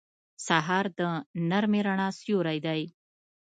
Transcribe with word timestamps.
سهار 0.47 0.85
د 0.97 0.99
نرمې 1.49 1.81
رڼا 1.87 2.09
سیوری 2.19 2.59
دی. 2.65 2.81